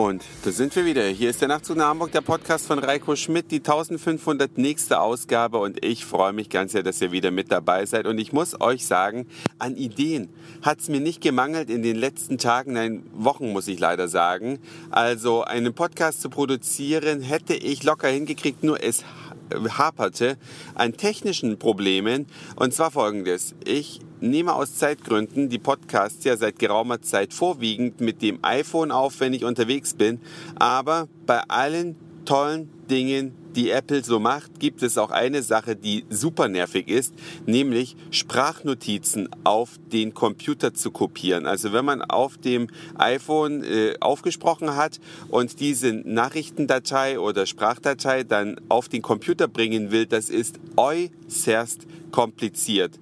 Und 0.00 0.24
da 0.44 0.50
sind 0.50 0.74
wir 0.76 0.86
wieder. 0.86 1.04
Hier 1.08 1.28
ist 1.28 1.42
der 1.42 1.48
Nachtzug 1.48 1.76
nach 1.76 1.88
Hamburg, 1.88 2.10
der 2.10 2.22
Podcast 2.22 2.66
von 2.66 2.78
Reiko 2.78 3.16
Schmidt, 3.16 3.50
die 3.50 3.58
1500 3.58 4.56
nächste 4.56 4.98
Ausgabe. 4.98 5.58
Und 5.58 5.84
ich 5.84 6.06
freue 6.06 6.32
mich 6.32 6.48
ganz 6.48 6.72
sehr, 6.72 6.82
dass 6.82 7.02
ihr 7.02 7.12
wieder 7.12 7.30
mit 7.30 7.52
dabei 7.52 7.84
seid. 7.84 8.06
Und 8.06 8.16
ich 8.16 8.32
muss 8.32 8.58
euch 8.62 8.86
sagen, 8.86 9.26
an 9.58 9.76
Ideen 9.76 10.30
hat 10.62 10.80
es 10.80 10.88
mir 10.88 11.00
nicht 11.00 11.20
gemangelt 11.20 11.68
in 11.68 11.82
den 11.82 11.96
letzten 11.96 12.38
Tagen, 12.38 12.72
nein, 12.72 13.02
Wochen 13.12 13.52
muss 13.52 13.68
ich 13.68 13.78
leider 13.78 14.08
sagen. 14.08 14.58
Also 14.90 15.44
einen 15.44 15.74
Podcast 15.74 16.22
zu 16.22 16.30
produzieren 16.30 17.20
hätte 17.20 17.52
ich 17.52 17.82
locker 17.82 18.08
hingekriegt, 18.08 18.64
nur 18.64 18.82
es 18.82 19.04
haperte 19.52 20.38
an 20.74 20.96
technischen 20.96 21.58
Problemen. 21.58 22.24
Und 22.56 22.72
zwar 22.72 22.90
folgendes. 22.90 23.54
Ich 23.66 24.00
nehme 24.20 24.54
aus 24.54 24.76
Zeitgründen 24.76 25.48
die 25.48 25.58
Podcasts 25.58 26.24
ja 26.24 26.36
seit 26.36 26.58
geraumer 26.58 27.02
Zeit 27.02 27.32
vorwiegend 27.32 28.00
mit 28.00 28.22
dem 28.22 28.38
iPhone 28.42 28.90
auf, 28.90 29.20
wenn 29.20 29.34
ich 29.34 29.44
unterwegs 29.44 29.94
bin. 29.94 30.20
Aber 30.56 31.08
bei 31.26 31.40
allen 31.48 31.96
tollen 32.24 32.70
Dingen, 32.88 33.34
die 33.56 33.70
Apple 33.70 34.04
so 34.04 34.20
macht, 34.20 34.60
gibt 34.60 34.82
es 34.82 34.96
auch 34.98 35.10
eine 35.10 35.42
Sache, 35.42 35.74
die 35.74 36.04
super 36.10 36.48
nervig 36.48 36.88
ist, 36.88 37.12
nämlich 37.46 37.96
Sprachnotizen 38.10 39.28
auf 39.42 39.70
den 39.92 40.14
Computer 40.14 40.72
zu 40.72 40.92
kopieren. 40.92 41.46
Also 41.46 41.72
wenn 41.72 41.84
man 41.84 42.02
auf 42.02 42.38
dem 42.38 42.68
iPhone 42.96 43.64
äh, 43.64 43.94
aufgesprochen 44.00 44.76
hat 44.76 45.00
und 45.28 45.58
diese 45.58 45.92
Nachrichtendatei 45.92 47.18
oder 47.18 47.46
Sprachdatei 47.46 48.22
dann 48.22 48.60
auf 48.68 48.88
den 48.88 49.02
Computer 49.02 49.48
bringen 49.48 49.90
will, 49.90 50.06
das 50.06 50.30
ist 50.30 50.60
äußerst 50.76 51.86
kompliziert 52.12 52.98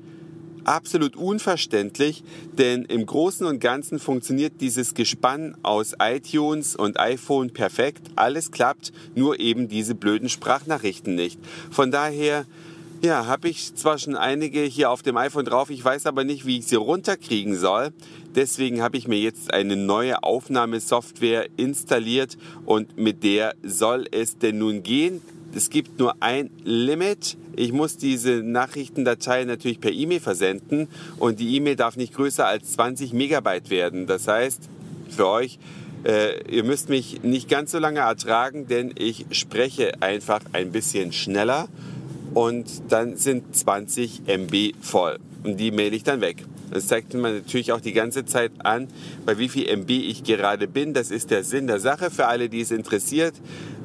absolut 0.64 1.16
unverständlich, 1.16 2.22
denn 2.56 2.84
im 2.84 3.06
Großen 3.06 3.46
und 3.46 3.60
Ganzen 3.60 3.98
funktioniert 3.98 4.54
dieses 4.60 4.94
Gespann 4.94 5.56
aus 5.62 5.94
iTunes 6.00 6.76
und 6.76 6.98
iPhone 6.98 7.50
perfekt. 7.50 8.08
Alles 8.16 8.50
klappt, 8.50 8.92
nur 9.14 9.40
eben 9.40 9.68
diese 9.68 9.94
blöden 9.94 10.28
Sprachnachrichten 10.28 11.14
nicht. 11.14 11.38
Von 11.70 11.90
daher 11.90 12.46
ja, 13.02 13.26
habe 13.26 13.48
ich 13.48 13.74
zwar 13.76 13.98
schon 13.98 14.16
einige 14.16 14.60
hier 14.62 14.90
auf 14.90 15.02
dem 15.02 15.16
iPhone 15.16 15.44
drauf, 15.44 15.70
ich 15.70 15.84
weiß 15.84 16.06
aber 16.06 16.24
nicht, 16.24 16.46
wie 16.46 16.58
ich 16.58 16.66
sie 16.66 16.76
runterkriegen 16.76 17.56
soll. 17.56 17.92
Deswegen 18.34 18.82
habe 18.82 18.96
ich 18.96 19.06
mir 19.06 19.18
jetzt 19.18 19.54
eine 19.54 19.76
neue 19.76 20.22
Aufnahmesoftware 20.22 21.46
installiert 21.56 22.36
und 22.66 22.98
mit 22.98 23.22
der 23.22 23.54
soll 23.62 24.06
es 24.10 24.38
denn 24.38 24.58
nun 24.58 24.82
gehen 24.82 25.22
es 25.54 25.70
gibt 25.70 25.98
nur 25.98 26.14
ein 26.20 26.50
Limit. 26.64 27.36
Ich 27.58 27.72
muss 27.72 27.96
diese 27.96 28.44
Nachrichtendatei 28.44 29.42
natürlich 29.44 29.80
per 29.80 29.90
E-Mail 29.90 30.20
versenden 30.20 30.86
und 31.18 31.40
die 31.40 31.56
E-Mail 31.56 31.74
darf 31.74 31.96
nicht 31.96 32.14
größer 32.14 32.46
als 32.46 32.74
20 32.74 33.12
Megabyte 33.12 33.68
werden. 33.68 34.06
Das 34.06 34.28
heißt, 34.28 34.68
für 35.10 35.26
euch, 35.26 35.58
äh, 36.04 36.40
ihr 36.48 36.62
müsst 36.62 36.88
mich 36.88 37.24
nicht 37.24 37.48
ganz 37.48 37.72
so 37.72 37.80
lange 37.80 37.98
ertragen, 37.98 38.68
denn 38.68 38.92
ich 38.96 39.26
spreche 39.32 40.00
einfach 40.00 40.40
ein 40.52 40.70
bisschen 40.70 41.12
schneller 41.12 41.66
und 42.32 42.66
dann 42.90 43.16
sind 43.16 43.56
20 43.56 44.22
MB 44.28 44.74
voll 44.80 45.18
und 45.42 45.58
die 45.58 45.72
mail 45.72 45.92
ich 45.94 46.04
dann 46.04 46.20
weg. 46.20 46.44
Das 46.70 46.86
zeigt 46.86 47.12
mir 47.14 47.32
natürlich 47.32 47.72
auch 47.72 47.80
die 47.80 47.92
ganze 47.92 48.24
Zeit 48.24 48.52
an, 48.58 48.86
bei 49.26 49.36
wie 49.38 49.48
viel 49.48 49.66
MB 49.66 49.90
ich 49.90 50.22
gerade 50.22 50.68
bin. 50.68 50.94
Das 50.94 51.10
ist 51.10 51.32
der 51.32 51.42
Sinn 51.42 51.66
der 51.66 51.80
Sache 51.80 52.08
für 52.08 52.26
alle, 52.28 52.48
die 52.48 52.60
es 52.60 52.70
interessiert, 52.70 53.34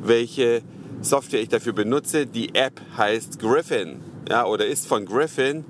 welche 0.03 0.61
Software 1.03 1.41
ich 1.41 1.49
dafür 1.49 1.73
benutze. 1.73 2.25
Die 2.25 2.55
App 2.55 2.81
heißt 2.97 3.39
Griffin 3.39 3.99
ja, 4.29 4.45
oder 4.45 4.65
ist 4.65 4.87
von 4.87 5.05
Griffin 5.05 5.65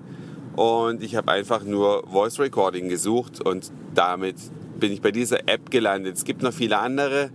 und 0.56 1.04
ich 1.04 1.16
habe 1.16 1.32
einfach 1.32 1.64
nur 1.64 2.04
Voice 2.08 2.40
Recording 2.40 2.90
gesucht 2.90 3.42
und 3.44 3.72
damit 3.96 4.36
bin 4.80 4.92
ich 4.92 5.02
bei 5.02 5.12
dieser 5.12 5.48
App 5.48 5.72
gelandet. 5.72 6.18
Es 6.18 6.24
gibt 6.24 6.44
noch 6.44 6.54
viele 6.54 6.78
andere, 6.78 7.32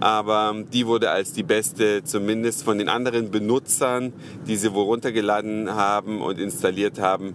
aber 0.00 0.54
die 0.72 0.86
wurde 0.86 1.10
als 1.10 1.32
die 1.32 1.42
beste, 1.42 2.02
zumindest 2.04 2.64
von 2.64 2.78
den 2.78 2.88
anderen 2.88 3.30
Benutzern, 3.30 4.12
die 4.46 4.56
sie 4.56 4.72
wohl 4.72 4.84
runtergeladen 4.84 5.70
haben 5.74 6.20
und 6.20 6.38
installiert 6.38 6.98
haben, 6.98 7.34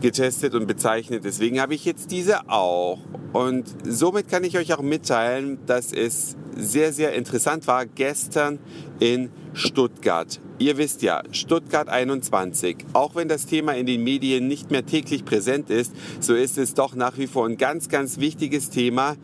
getestet 0.00 0.54
und 0.54 0.66
bezeichnet. 0.66 1.24
Deswegen 1.24 1.60
habe 1.60 1.74
ich 1.74 1.84
jetzt 1.84 2.10
diese 2.10 2.48
auch. 2.48 2.98
Und 3.32 3.66
somit 3.84 4.28
kann 4.28 4.44
ich 4.44 4.56
euch 4.56 4.72
auch 4.72 4.82
mitteilen, 4.82 5.58
dass 5.66 5.92
es 5.92 6.36
sehr, 6.56 6.92
sehr 6.92 7.12
interessant 7.14 7.66
war 7.66 7.86
gestern 7.86 8.58
in 8.98 9.30
Stuttgart. 9.54 10.40
Ihr 10.58 10.76
wisst 10.76 11.02
ja, 11.02 11.22
Stuttgart 11.32 11.88
21, 11.88 12.76
auch 12.92 13.14
wenn 13.14 13.28
das 13.28 13.46
Thema 13.46 13.72
in 13.72 13.86
den 13.86 14.04
Medien 14.04 14.46
nicht 14.46 14.70
mehr 14.70 14.84
täglich 14.84 15.24
präsent 15.24 15.70
ist, 15.70 15.92
so 16.20 16.34
ist 16.34 16.58
es 16.58 16.74
doch 16.74 16.94
nach 16.94 17.16
wie 17.18 17.26
vor 17.26 17.46
ein 17.46 17.56
ganz, 17.56 17.88
ganz 17.88 18.18
wichtiges 18.18 18.70
Thema. 18.70 19.16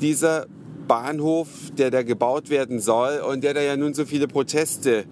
Dieser 0.00 0.46
Bahnhof, 0.88 1.48
der 1.78 1.90
da 1.90 2.02
gebaut 2.02 2.50
werden 2.50 2.80
soll 2.80 3.20
und 3.20 3.44
der 3.44 3.54
da 3.54 3.60
ja 3.60 3.76
nun 3.76 3.94
so 3.94 4.04
viele 4.04 4.26
Proteste 4.28 5.04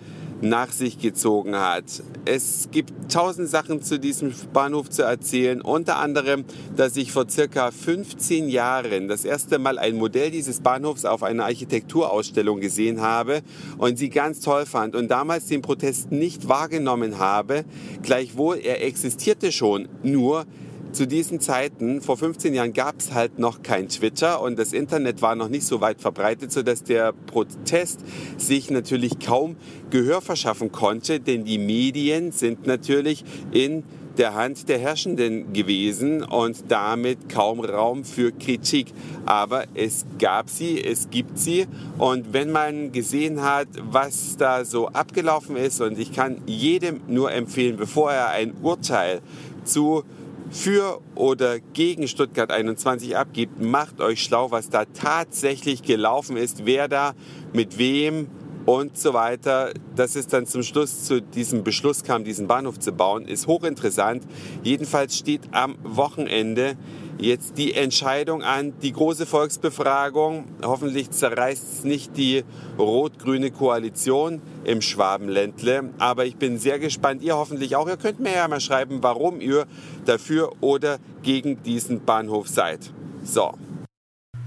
nach 0.42 0.72
sich 0.72 0.98
gezogen 0.98 1.56
hat. 1.56 1.84
Es 2.24 2.68
gibt 2.70 3.12
tausend 3.12 3.48
Sachen 3.48 3.82
zu 3.82 3.98
diesem 3.98 4.32
Bahnhof 4.52 4.90
zu 4.90 5.02
erzählen. 5.02 5.60
Unter 5.60 5.98
anderem, 5.98 6.44
dass 6.76 6.96
ich 6.96 7.12
vor 7.12 7.28
circa 7.28 7.70
15 7.70 8.48
Jahren 8.48 9.08
das 9.08 9.24
erste 9.24 9.58
Mal 9.58 9.78
ein 9.78 9.96
Modell 9.96 10.30
dieses 10.30 10.60
Bahnhofs 10.60 11.04
auf 11.04 11.22
einer 11.22 11.44
Architekturausstellung 11.44 12.60
gesehen 12.60 13.00
habe 13.00 13.42
und 13.78 13.98
sie 13.98 14.10
ganz 14.10 14.40
toll 14.40 14.66
fand 14.66 14.94
und 14.94 15.10
damals 15.10 15.46
den 15.46 15.62
Protest 15.62 16.12
nicht 16.12 16.48
wahrgenommen 16.48 17.18
habe. 17.18 17.64
Gleichwohl, 18.02 18.58
er 18.58 18.84
existierte 18.84 19.52
schon, 19.52 19.88
nur 20.02 20.46
zu 20.92 21.06
diesen 21.06 21.40
Zeiten, 21.40 22.00
vor 22.00 22.16
15 22.16 22.54
Jahren, 22.54 22.72
gab 22.72 22.98
es 22.98 23.12
halt 23.12 23.38
noch 23.38 23.62
kein 23.62 23.88
Twitter 23.88 24.40
und 24.40 24.58
das 24.58 24.72
Internet 24.72 25.22
war 25.22 25.34
noch 25.34 25.48
nicht 25.48 25.66
so 25.66 25.80
weit 25.80 26.00
verbreitet, 26.00 26.52
sodass 26.52 26.82
der 26.82 27.12
Protest 27.12 28.00
sich 28.36 28.70
natürlich 28.70 29.18
kaum 29.18 29.56
Gehör 29.90 30.20
verschaffen 30.20 30.72
konnte, 30.72 31.20
denn 31.20 31.44
die 31.44 31.58
Medien 31.58 32.32
sind 32.32 32.66
natürlich 32.66 33.24
in 33.52 33.84
der 34.18 34.34
Hand 34.34 34.68
der 34.68 34.78
Herrschenden 34.78 35.52
gewesen 35.52 36.22
und 36.22 36.64
damit 36.68 37.28
kaum 37.28 37.60
Raum 37.60 38.04
für 38.04 38.32
Kritik. 38.32 38.92
Aber 39.24 39.64
es 39.74 40.04
gab 40.18 40.50
sie, 40.50 40.82
es 40.82 41.10
gibt 41.10 41.38
sie 41.38 41.66
und 41.96 42.32
wenn 42.32 42.50
man 42.50 42.92
gesehen 42.92 43.42
hat, 43.42 43.68
was 43.80 44.36
da 44.36 44.64
so 44.64 44.88
abgelaufen 44.88 45.56
ist 45.56 45.80
und 45.80 45.98
ich 45.98 46.12
kann 46.12 46.42
jedem 46.46 47.00
nur 47.06 47.32
empfehlen, 47.32 47.76
bevor 47.76 48.12
er 48.12 48.30
ein 48.30 48.52
Urteil 48.62 49.20
zu 49.64 50.04
für 50.50 51.00
oder 51.14 51.60
gegen 51.60 52.08
Stuttgart 52.08 52.50
21 52.50 53.16
abgibt, 53.16 53.62
macht 53.62 54.00
euch 54.00 54.22
schlau, 54.22 54.50
was 54.50 54.68
da 54.68 54.84
tatsächlich 54.84 55.82
gelaufen 55.82 56.36
ist, 56.36 56.66
wer 56.66 56.88
da 56.88 57.14
mit 57.52 57.78
wem 57.78 58.26
und 58.66 58.98
so 58.98 59.14
weiter. 59.14 59.72
Dass 59.96 60.16
es 60.16 60.26
dann 60.26 60.46
zum 60.46 60.62
Schluss 60.62 61.04
zu 61.04 61.22
diesem 61.22 61.64
Beschluss 61.64 62.02
kam, 62.02 62.24
diesen 62.24 62.46
Bahnhof 62.46 62.78
zu 62.78 62.92
bauen, 62.92 63.26
ist 63.26 63.46
hochinteressant. 63.46 64.24
Jedenfalls 64.62 65.16
steht 65.16 65.42
am 65.52 65.76
Wochenende 65.82 66.76
jetzt 67.18 67.58
die 67.58 67.74
Entscheidung 67.74 68.42
an, 68.42 68.72
die 68.82 68.92
große 68.92 69.26
Volksbefragung. 69.26 70.46
Hoffentlich 70.64 71.10
zerreißt 71.10 71.78
es 71.78 71.84
nicht 71.84 72.16
die 72.16 72.44
rot-grüne 72.78 73.50
Koalition 73.50 74.40
im 74.65 74.81
Schwabenländle. 74.81 75.91
Aber 75.98 76.26
ich 76.26 76.37
bin 76.37 76.59
sehr 76.59 76.78
gespannt. 76.78 77.22
Ihr 77.22 77.37
hoffentlich 77.37 77.76
auch. 77.76 77.88
Ihr 77.88 77.97
könnt 77.97 78.21
mir 78.21 78.32
ja 78.32 78.48
mal 78.48 78.60
schreiben, 78.60 79.03
warum 79.03 79.41
ihr 79.41 79.66
dafür 80.04 80.53
oder 80.60 80.98
gegen 81.22 81.62
diesen 81.62 82.04
Bahnhof 82.04 82.48
seid. 82.48 82.93
So. 83.25 83.53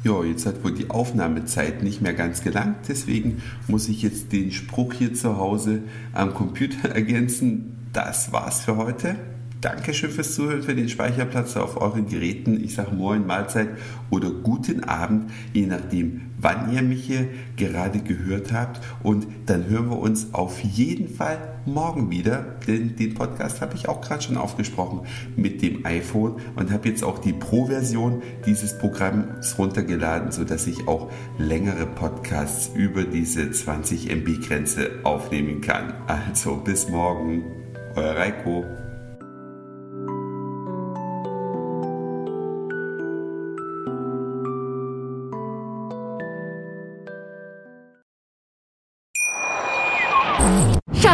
Ja, 0.04 0.22
jetzt 0.24 0.46
hat 0.46 0.64
wohl 0.64 0.74
die 0.74 0.90
Aufnahmezeit 0.90 1.82
nicht 1.82 2.02
mehr 2.02 2.14
ganz 2.14 2.44
gelangt, 2.44 2.90
deswegen 2.90 3.42
muss 3.70 3.88
ich 3.88 4.02
jetzt 4.02 4.34
den 4.34 4.52
Spruch 4.52 4.92
hier 4.92 5.14
zu 5.14 5.38
Hause 5.38 5.84
am 6.12 6.34
Computer 6.34 6.90
ergänzen. 6.94 7.90
Das 7.94 8.34
war's 8.34 8.60
für 8.60 8.76
heute. 8.76 9.16
Dankeschön 9.64 10.12
fürs 10.12 10.36
Zuhören, 10.36 10.62
für 10.62 10.76
den 10.76 10.90
Speicherplatz 10.90 11.56
auf 11.56 11.80
euren 11.80 12.06
Geräten. 12.06 12.62
Ich 12.62 12.76
sage 12.76 12.94
Moin, 12.94 13.26
Mahlzeit 13.26 13.70
oder 14.10 14.30
guten 14.30 14.84
Abend, 14.84 15.32
je 15.54 15.68
nachdem, 15.68 16.34
wann 16.38 16.74
ihr 16.74 16.82
mich 16.82 17.06
hier 17.06 17.30
gerade 17.56 18.00
gehört 18.00 18.52
habt. 18.52 18.82
Und 19.04 19.26
dann 19.46 19.70
hören 19.70 19.90
wir 19.90 20.00
uns 20.00 20.34
auf 20.34 20.60
jeden 20.60 21.08
Fall 21.08 21.38
morgen 21.66 22.12
wieder, 22.12 22.58
denn 22.68 22.98
den 22.98 23.14
Podcast 23.14 23.62
habe 23.62 23.76
ich 23.76 23.88
auch 23.88 24.02
gerade 24.02 24.22
schon 24.22 24.36
aufgesprochen 24.36 25.08
mit 25.38 25.62
dem 25.62 25.86
iPhone 25.86 26.42
und 26.58 26.70
habe 26.70 26.90
jetzt 26.90 27.02
auch 27.06 27.20
die 27.20 27.32
Pro-Version 27.32 28.22
dieses 28.46 28.78
Programms 28.78 29.58
runtergeladen, 29.58 30.34
sodass 30.34 30.68
ich 30.68 30.90
auch 30.90 31.10
längere 31.38 31.86
Podcasts 31.86 32.70
über 32.76 33.06
diese 33.06 33.50
20 33.50 34.10
MB-Grenze 34.12 34.90
aufnehmen 35.04 35.62
kann. 35.62 35.94
Also 36.08 36.58
bis 36.58 36.90
morgen, 36.90 37.44
euer 37.96 38.18
Reiko. 38.18 38.66